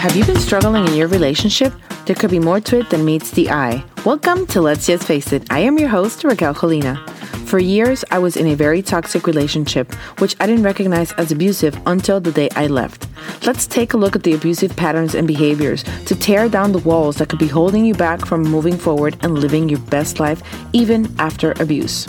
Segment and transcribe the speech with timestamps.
[0.00, 1.72] Have you been struggling in your relationship?
[2.06, 3.84] There could be more to it than meets the eye.
[4.04, 5.46] Welcome to Let's Just Face It.
[5.48, 6.98] I am your host, Raquel Colina.
[7.46, 11.80] For years, I was in a very toxic relationship, which I didn't recognize as abusive
[11.86, 13.06] until the day I left.
[13.46, 17.18] Let's take a look at the abusive patterns and behaviors to tear down the walls
[17.18, 20.42] that could be holding you back from moving forward and living your best life
[20.72, 22.08] even after abuse.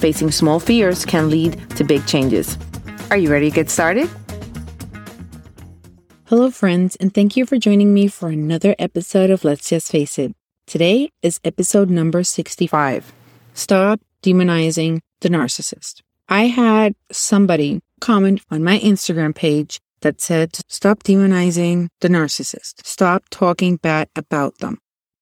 [0.00, 2.58] Facing small fears can lead to big changes.
[3.10, 4.08] Are you ready to get started?
[6.26, 10.16] Hello, friends, and thank you for joining me for another episode of Let's Just Face
[10.16, 10.32] It.
[10.68, 13.12] Today is episode number 65
[13.52, 16.02] Stop demonizing the narcissist.
[16.28, 22.86] I had somebody comment on my Instagram page that said, stop demonizing the narcissist.
[22.86, 24.78] Stop talking bad about them.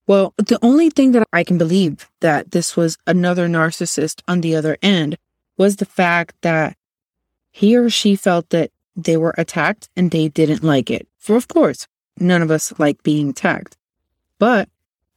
[0.06, 4.54] Well, the only thing that I can believe that this was another narcissist on the
[4.56, 5.16] other end
[5.56, 6.76] was the fact that
[7.58, 11.08] he or she felt that they were attacked and they didn't like it.
[11.18, 13.76] For of course, none of us like being attacked.
[14.38, 14.68] But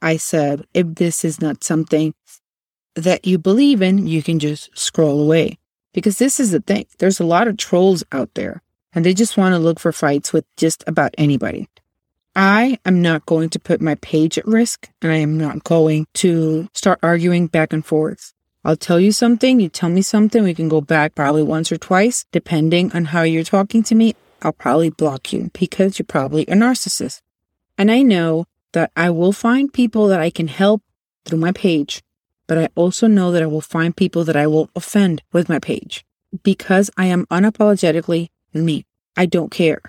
[0.02, 2.14] I said, if this is not something
[2.96, 5.60] that you believe in, you can just scroll away.
[5.94, 6.86] Because this is the thing.
[6.98, 8.60] There's a lot of trolls out there
[8.92, 11.68] and they just want to look for fights with just about anybody.
[12.34, 16.08] I am not going to put my page at risk and I am not going
[16.14, 18.34] to start arguing back and forth.
[18.64, 21.78] I'll tell you something, you tell me something, we can go back probably once or
[21.78, 24.14] twice, depending on how you're talking to me.
[24.40, 27.20] I'll probably block you because you're probably a narcissist.
[27.76, 30.82] And I know that I will find people that I can help
[31.24, 32.02] through my page
[32.52, 35.58] but I also know that I will find people that I will offend with my
[35.58, 36.04] page
[36.42, 38.84] because I am unapologetically me.
[39.16, 39.80] I don't care.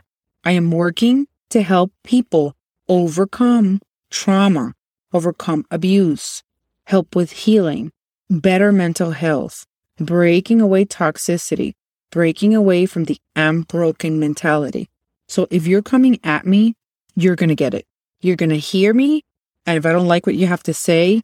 [0.45, 2.55] I am working to help people
[2.87, 4.75] overcome trauma,
[5.11, 6.43] overcome abuse,
[6.85, 7.91] help with healing,
[8.39, 9.65] better mental health,
[9.97, 11.73] breaking away toxicity,
[12.11, 14.89] breaking away from the I'm broken mentality.
[15.27, 16.75] So if you're coming at me,
[17.15, 17.85] you're going to get it.
[18.21, 19.23] You're going to hear me.
[19.65, 21.21] And if I don't like what you have to say,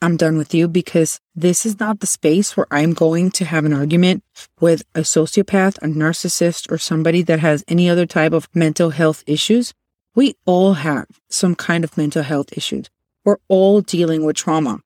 [0.00, 3.64] I'm done with you because this is not the space where I'm going to have
[3.64, 4.24] an argument
[4.60, 9.22] with a sociopath, a narcissist, or somebody that has any other type of mental health
[9.26, 9.72] issues.
[10.14, 12.90] We all have some kind of mental health issues.
[13.24, 14.80] We're all dealing with trauma.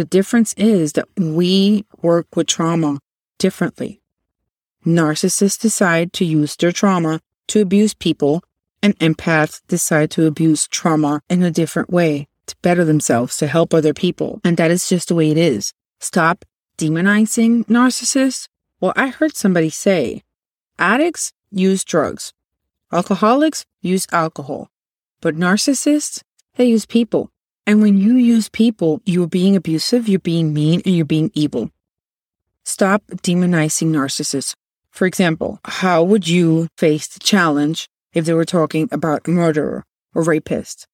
[0.00, 3.00] The difference is that we work with trauma
[3.36, 4.00] differently.
[4.86, 8.42] Narcissists decide to use their trauma to abuse people,
[8.82, 13.74] and empaths decide to abuse trauma in a different way to better themselves, to help
[13.74, 14.40] other people.
[14.42, 15.74] And that is just the way it is.
[15.98, 16.46] Stop
[16.78, 18.48] demonizing narcissists.
[18.80, 20.22] Well, I heard somebody say
[20.78, 22.32] addicts use drugs,
[22.90, 24.70] alcoholics use alcohol,
[25.20, 26.22] but narcissists,
[26.56, 27.30] they use people.
[27.70, 31.70] And when you use people, you're being abusive, you're being mean, and you're being evil.
[32.64, 34.56] Stop demonizing narcissists.
[34.90, 39.84] For example, how would you face the challenge if they were talking about a murderer
[40.16, 40.88] or rapist?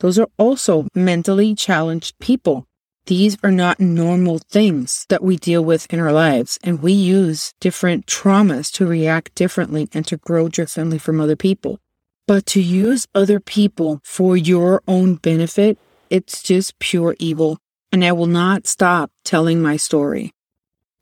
[0.00, 2.64] Those are also mentally challenged people.
[3.04, 7.52] These are not normal things that we deal with in our lives, and we use
[7.60, 11.78] different traumas to react differently and to grow differently from other people.
[12.26, 15.76] But to use other people for your own benefit,
[16.12, 17.58] it's just pure evil.
[17.90, 20.30] And I will not stop telling my story.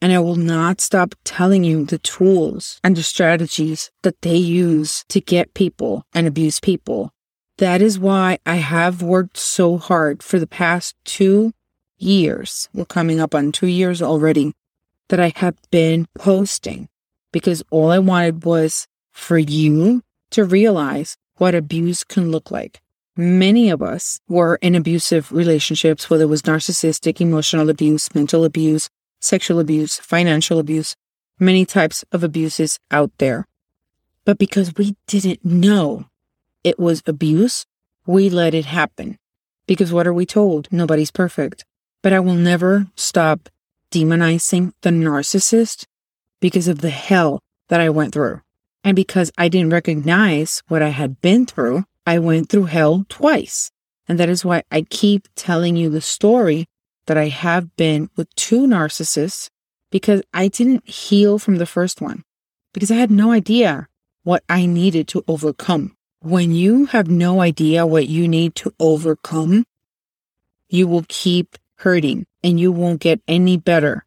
[0.01, 5.05] And I will not stop telling you the tools and the strategies that they use
[5.09, 7.13] to get people and abuse people
[7.61, 11.53] that is why I have worked so hard for the past two
[11.99, 12.71] years.
[12.73, 14.55] We're coming up on two years already
[15.11, 16.89] that I have been posting
[17.33, 20.01] because all I wanted was for you
[20.31, 22.81] to realize what abuse can look like.
[23.21, 28.89] Many of us were in abusive relationships, whether it was narcissistic, emotional abuse, mental abuse,
[29.21, 30.97] sexual abuse, financial abuse,
[31.39, 33.47] many types of abuses out there.
[34.25, 36.07] But because we didn't know
[36.65, 37.67] it was abuse,
[38.07, 39.19] we let it happen.
[39.67, 40.69] Because what are we told?
[40.73, 41.67] Nobody's perfect.
[42.01, 43.51] But I will never stop
[43.91, 45.85] demonizing the narcissist
[46.41, 48.41] because of the hell that I went through.
[48.83, 53.71] And because I didn't recognize what I had been through, I went through hell twice.
[54.09, 56.67] And that is why I keep telling you the story
[57.07, 59.51] that I have been with two narcissists
[59.91, 62.25] because I didn't heal from the first one
[62.73, 63.89] because I had no idea
[64.23, 65.97] what I needed to overcome.
[66.21, 69.65] When you have no idea what you need to overcome,
[70.69, 74.05] you will keep hurting and you won't get any better.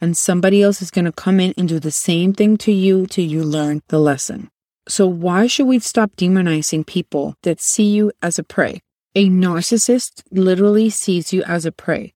[0.00, 3.06] And somebody else is going to come in and do the same thing to you
[3.06, 4.50] till you learn the lesson.
[4.86, 8.82] So, why should we stop demonizing people that see you as a prey?
[9.14, 12.14] A narcissist literally sees you as a prey.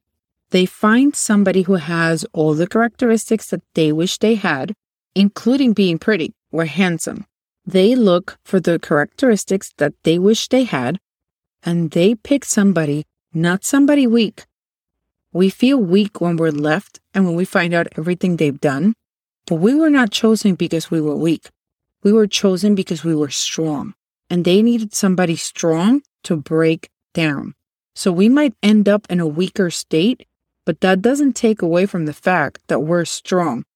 [0.51, 4.75] They find somebody who has all the characteristics that they wish they had
[5.19, 7.27] including being pretty or handsome.
[7.67, 11.01] They look for the characteristics that they wish they had,
[11.65, 13.05] and they pick somebody,
[13.35, 14.47] not somebody weak.
[15.33, 18.95] We feel weak when we're left and when we find out everything they've done,
[19.47, 21.51] but we were not chosen because we were weak.
[22.09, 23.93] We were chosen because we were strong,
[24.31, 27.55] and they needed somebody strong to break down.
[27.95, 30.27] So we might end up in a weaker state,
[30.65, 33.67] but that doesn't take away from the fact that we're strong.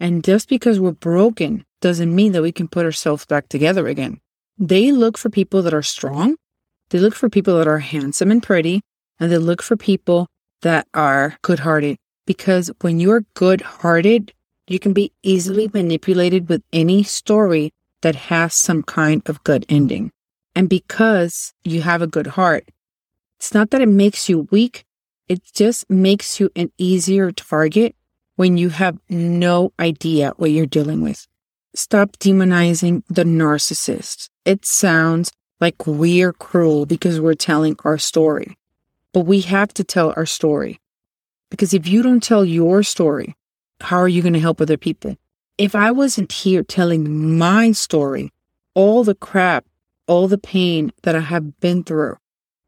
[0.00, 4.20] And just because we're broken doesn't mean that we can put ourselves back together again.
[4.58, 6.34] They look for people that are strong.
[6.88, 8.80] They look for people that are handsome and pretty.
[9.20, 10.26] And they look for people
[10.62, 11.98] that are good hearted.
[12.26, 14.32] Because when you're good hearted,
[14.70, 15.78] you can be easily mm-hmm.
[15.78, 17.72] manipulated with any story
[18.02, 20.12] that has some kind of good ending.
[20.54, 22.70] And because you have a good heart,
[23.38, 24.84] it's not that it makes you weak,
[25.28, 27.96] it just makes you an easier target
[28.36, 31.26] when you have no idea what you're dealing with.
[31.74, 34.28] Stop demonizing the narcissist.
[34.44, 38.56] It sounds like we're cruel because we're telling our story.
[39.12, 40.80] But we have to tell our story.
[41.50, 43.34] Because if you don't tell your story,
[43.82, 45.16] how are you going to help other people?
[45.58, 48.30] If I wasn't here telling my story,
[48.74, 49.66] all the crap,
[50.06, 52.16] all the pain that I have been through,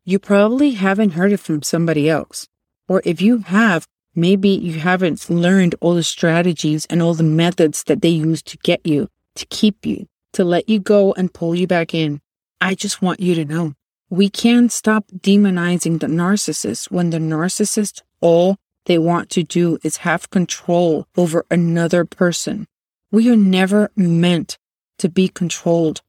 [0.05, 2.49] you probably haven't heard it from somebody else.
[2.89, 7.85] Or if you have, Maybe you haven't learned all the strategies and all the methods
[7.85, 11.55] that they use to get you, to keep you, to let you go and pull
[11.55, 12.21] you back in.
[12.61, 13.73] I just want you to know
[14.11, 19.99] we can't stop demonizing the narcissist when the narcissist, all they want to do is
[19.99, 22.67] have control over another person.
[23.11, 24.59] We are never meant
[24.99, 26.01] to be controlled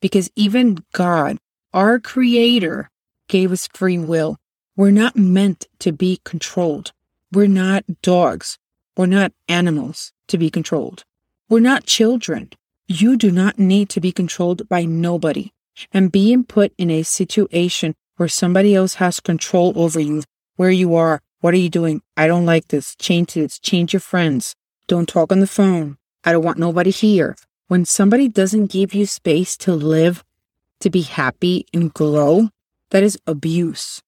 [0.00, 1.38] because even God,
[1.72, 2.90] our creator,
[3.28, 4.36] gave us free will.
[4.76, 6.92] We're not meant to be controlled.
[7.32, 8.58] We're not dogs.
[8.96, 11.04] We're not animals to be controlled.
[11.48, 12.50] We're not children.
[12.88, 15.50] You do not need to be controlled by nobody.
[15.92, 20.22] And being put in a situation where somebody else has control over you,
[20.56, 22.02] where you are, what are you doing?
[22.16, 22.94] I don't like this.
[22.96, 23.58] Change this.
[23.58, 24.54] Change your friends.
[24.86, 25.98] Don't talk on the phone.
[26.24, 27.36] I don't want nobody here.
[27.68, 30.24] When somebody doesn't give you space to live,
[30.80, 32.50] to be happy and grow,
[32.90, 34.02] that is abuse.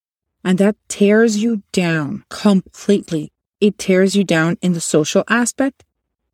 [0.45, 3.33] And that tears you down completely.
[3.61, 5.85] It tears you down in the social aspect.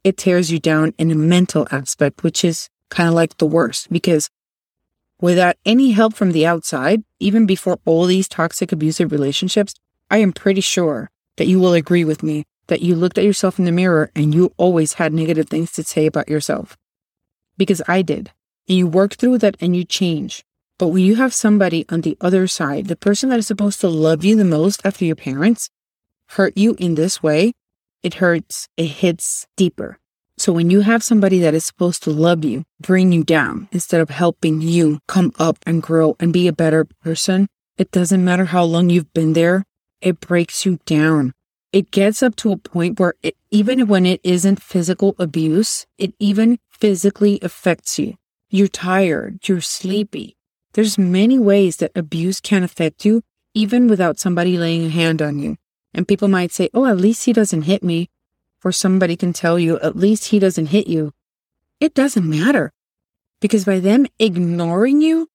[0.05, 3.91] It tears you down in the mental aspect, which is kind of like the worst
[3.91, 4.31] because
[5.21, 9.75] without any help from the outside, even before all these toxic abusive relationships,
[10.11, 13.59] I am pretty sure that you will agree with me that you looked at yourself
[13.59, 16.77] in the mirror and you always had negative things to say about yourself.
[17.57, 18.31] Because I did.
[18.69, 20.45] And you work through that and you change.
[20.79, 23.89] But when you have somebody on the other side, the person that is supposed to
[23.89, 25.71] love you the most after your parents,
[26.31, 27.53] hurt you in this way,
[28.03, 29.99] it hurts, it hits deeper.
[30.37, 34.01] So when you have somebody that is supposed to love you, bring you down instead
[34.01, 37.47] of helping you come up and grow and be a better person,
[37.79, 39.65] it doesn't matter how long you've been there,
[40.01, 41.33] it breaks you down.
[41.73, 46.15] It gets up to a point where it, even when it isn't physical abuse, it
[46.19, 48.15] even physically affects you.
[48.49, 50.37] You're tired, you're sleepy,
[50.75, 53.23] there's many ways that abuse can affect you,
[53.55, 55.57] even without somebody laying a hand on you.
[55.95, 58.11] And people might say, oh, at least he doesn't hit me.
[58.65, 61.13] Or somebody can tell you, at least he doesn't hit you.
[61.79, 62.73] It doesn't matter.
[63.41, 65.29] Because by them ignoring you,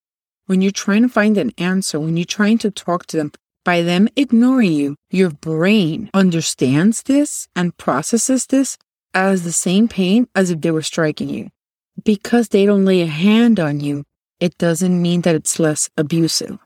[0.48, 3.32] when you're trying to find an answer, when you're trying to talk to them,
[3.64, 8.78] by them ignoring you, your brain understands this and processes this
[9.14, 11.50] as the same pain as if they were striking you.
[12.04, 14.06] Because they don't lay a hand on you,
[14.40, 16.58] it doesn't mean that it's less abusive.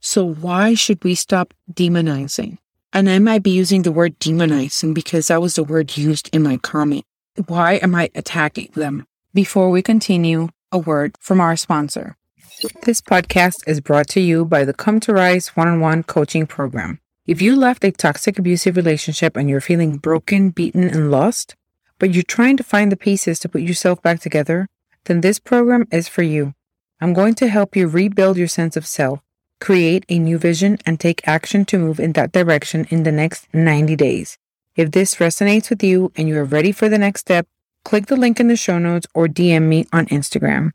[0.00, 2.58] So why should we stop demonizing?
[2.92, 6.42] And I might be using the word demonizing because that was the word used in
[6.42, 7.04] my comment.
[7.46, 9.06] Why am I attacking them?
[9.32, 12.16] Before we continue, a word from our sponsor.
[12.60, 16.46] This podcast is brought to you by the Come to Rise one on one coaching
[16.46, 17.00] program.
[17.26, 21.56] If you left a toxic abusive relationship and you're feeling broken, beaten, and lost,
[21.98, 24.68] but you're trying to find the pieces to put yourself back together,
[25.06, 26.54] then this program is for you.
[27.00, 29.20] I'm going to help you rebuild your sense of self,
[29.60, 33.52] create a new vision, and take action to move in that direction in the next
[33.52, 34.38] 90 days.
[34.76, 37.48] If this resonates with you and you are ready for the next step,
[37.84, 40.70] click the link in the show notes or DM me on Instagram.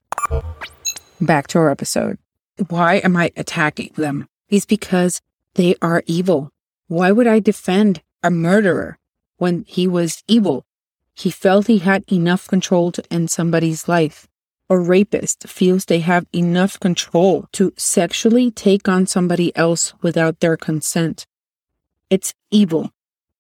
[1.22, 2.18] Back to our episode.
[2.70, 4.28] Why am I attacking them?
[4.50, 5.22] It's because
[5.56, 6.52] they are evil.
[6.88, 8.98] Why would I defend a murderer
[9.38, 10.66] when he was evil?
[11.14, 14.30] He felt he had enough control to end somebody's life
[14.70, 20.56] a rapist feels they have enough control to sexually take on somebody else without their
[20.56, 21.26] consent.
[22.10, 22.92] It's evil.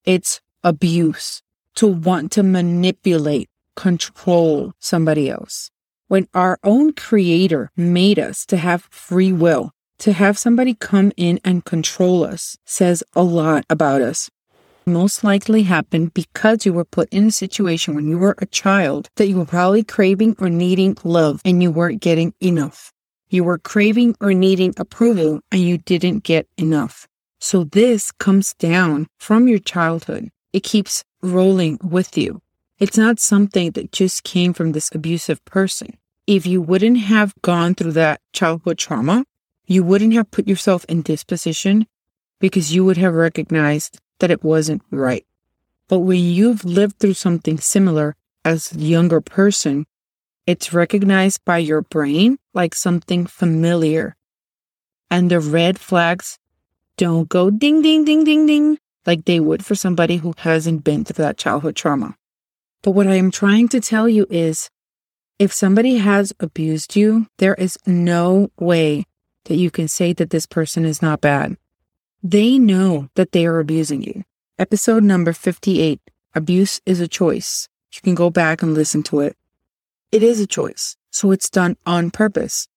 [0.05, 1.43] It's abuse
[1.75, 5.69] to want to manipulate, control somebody else.
[6.09, 11.39] When our own creator made us to have free will, to have somebody come in
[11.45, 14.27] and control us says a lot about us.
[14.87, 19.09] Most likely happened because you were put in a situation when you were a child
[19.17, 22.91] that you were probably craving or needing love and you weren't getting enough.
[23.29, 27.07] You were craving or needing approval and you didn't get enough.
[27.39, 30.29] So this comes down from your childhood.
[30.53, 32.41] It keeps rolling with you.
[32.79, 35.97] It's not something that just came from this abusive person.
[36.25, 39.25] If you wouldn't have gone through that childhood trauma,
[39.65, 41.87] you wouldn't have put yourself in this position
[42.39, 45.25] because you would have recognized that it wasn't right.
[45.89, 49.85] But when you've lived through something similar as a younger person,
[50.47, 54.15] it's recognized by your brain like something familiar.
[55.11, 56.39] And the red flags
[56.95, 61.03] don't go ding, ding, ding, ding, ding, like they would for somebody who hasn't been
[61.03, 62.15] through that childhood trauma.
[62.81, 64.69] But what I am trying to tell you is
[65.37, 69.05] if somebody has abused you, there is no way
[69.45, 71.57] that you can say that this person is not bad.
[72.21, 74.23] They know that they are abusing you.
[74.57, 76.01] Episode number 58
[76.35, 77.67] Abuse is a choice.
[77.93, 79.35] You can go back and listen to it.
[80.11, 80.95] It is a choice.
[81.11, 82.67] So it's done on purpose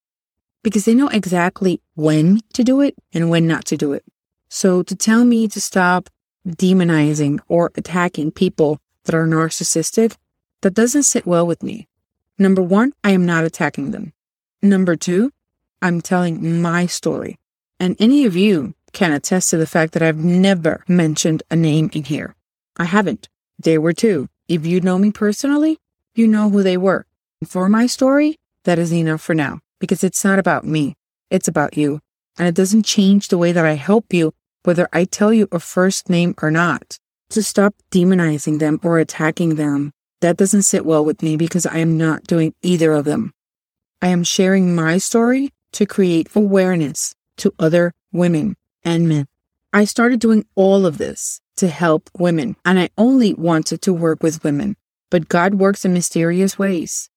[0.62, 4.04] because they know exactly when to do it and when not to do it.
[4.48, 6.08] So to tell me to stop
[6.46, 10.16] demonizing or attacking people that are narcissistic,
[10.62, 11.88] that doesn't sit well with me.
[12.38, 14.12] Number one, I am not attacking them.
[14.62, 15.32] Number two,
[15.80, 17.38] I'm telling my story.
[17.80, 21.90] And any of you can attest to the fact that I've never mentioned a name
[21.92, 22.36] in here.
[22.76, 23.28] I haven't.
[23.58, 24.28] They were two.
[24.48, 25.78] If you know me personally,
[26.14, 27.06] you know who they were.
[27.44, 30.94] For my story, that is enough for now because it's not about me.
[31.30, 32.00] It's about you.
[32.38, 34.32] And it doesn't change the way that I help you,
[34.62, 36.98] whether I tell you a first name or not.
[37.32, 41.78] To stop demonizing them or attacking them, that doesn't sit well with me because I
[41.78, 43.32] am not doing either of them.
[44.02, 49.28] I am sharing my story to create awareness to other women and men.
[49.72, 54.22] I started doing all of this to help women, and I only wanted to work
[54.22, 54.76] with women.
[55.08, 57.08] But God works in mysterious ways.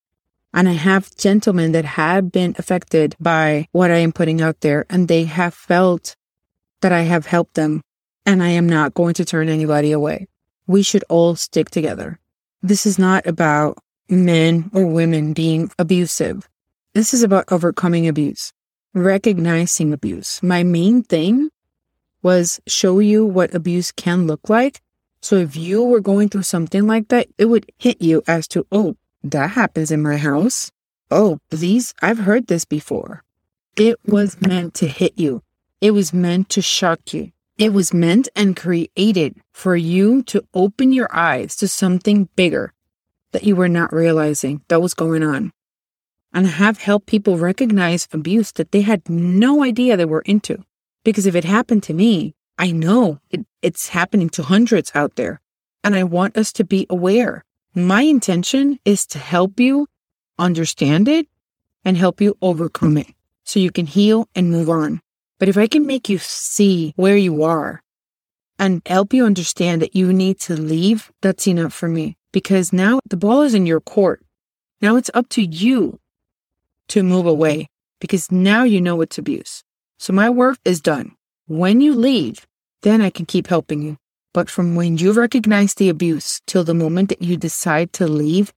[0.53, 4.85] And I have gentlemen that have been affected by what I am putting out there,
[4.89, 6.15] and they have felt
[6.79, 7.81] that I have helped them,
[8.25, 10.27] and I am not going to turn anybody away.
[10.67, 12.19] We should all stick together.
[12.61, 13.77] This is not about
[14.09, 16.49] men or women being abusive.
[16.93, 18.53] This is about overcoming abuse,
[18.93, 20.41] recognizing abuse.
[20.41, 21.49] My main thing
[22.23, 24.81] was show you what abuse can look like.
[25.21, 28.65] So if you were going through something like that, it would hit you as to,
[28.71, 30.71] oh, that happens in my house.
[31.11, 33.23] Oh, these, I've heard this before.
[33.75, 35.43] It was meant to hit you.
[35.81, 37.31] It was meant to shock you.
[37.57, 42.73] It was meant and created for you to open your eyes to something bigger
[43.31, 45.53] that you were not realizing that was going on.
[46.33, 50.65] And have helped people recognize abuse that they had no idea they were into.
[51.05, 55.39] Because if it happened to me, I know it, it's happening to hundreds out there.
[55.81, 57.45] And I want us to be aware.
[57.73, 59.87] My intention is to help you
[60.37, 61.27] understand it
[61.85, 63.13] and help you overcome it
[63.45, 65.01] so you can heal and move on.
[65.39, 67.81] But if I can make you see where you are
[68.57, 72.99] and help you understand that you need to leave, that's enough for me because now
[73.09, 74.21] the ball is in your court.
[74.81, 75.99] Now it's up to you
[76.89, 77.67] to move away
[77.99, 79.63] because now you know it's abuse.
[79.97, 81.15] So my work is done.
[81.47, 82.45] When you leave,
[82.81, 83.97] then I can keep helping you.
[84.33, 88.51] But from when you recognize the abuse till the moment that you decide to leave,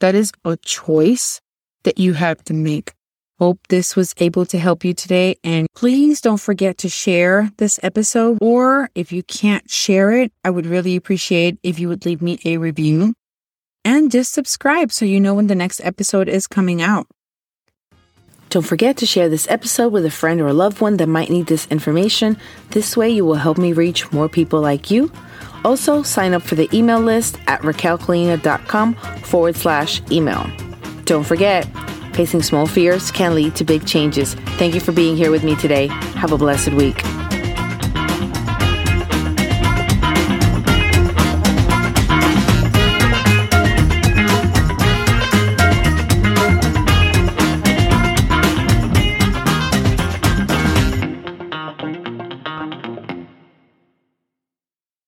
[0.00, 1.40] that is a choice
[1.82, 2.94] that you have to make.
[3.38, 5.36] Hope this was able to help you today.
[5.42, 8.38] And please don't forget to share this episode.
[8.40, 12.38] Or if you can't share it, I would really appreciate if you would leave me
[12.44, 13.14] a review
[13.84, 17.06] and just subscribe so you know when the next episode is coming out.
[18.50, 21.28] Don't forget to share this episode with a friend or a loved one that might
[21.28, 22.36] need this information.
[22.70, 25.10] This way, you will help me reach more people like you.
[25.64, 30.48] Also, sign up for the email list at raquelcolina.com forward slash email.
[31.04, 31.66] Don't forget,
[32.14, 34.34] facing small fears can lead to big changes.
[34.58, 35.88] Thank you for being here with me today.
[36.16, 37.02] Have a blessed week.